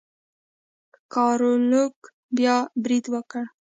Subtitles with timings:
[1.13, 1.97] ګارلوک
[2.35, 3.43] بیا برید وکړ.